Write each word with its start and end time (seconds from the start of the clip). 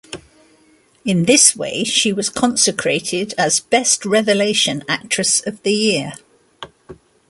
In 1.05 1.25
this 1.25 1.55
way 1.55 1.83
she 1.83 2.11
was 2.11 2.31
consecrated 2.31 3.35
as 3.37 3.59
"best 3.59 4.03
revelation 4.03 4.83
actress 4.89 5.45
of 5.45 5.61
the 5.61 5.73
year". 5.73 6.13